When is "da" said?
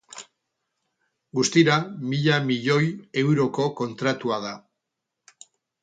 4.51-4.59